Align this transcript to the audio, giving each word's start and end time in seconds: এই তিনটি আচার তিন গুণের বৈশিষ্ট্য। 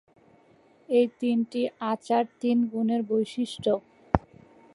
এই 0.89 1.05
তিনটি 1.19 1.61
আচার 1.91 2.23
তিন 2.41 2.57
গুণের 2.71 3.01
বৈশিষ্ট্য। 3.09 3.71